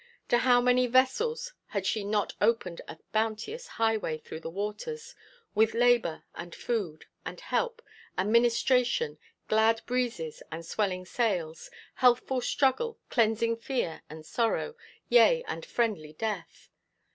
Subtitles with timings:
[0.29, 5.13] To how many vessels had she not opened a bounteous highway through the waters,
[5.53, 7.83] with labour, and food, and help,
[8.17, 14.73] and ministration, glad breezes and swelling sails, healthful struggle, cleansing fear and sorrow,
[15.07, 16.71] yea, and friendly death!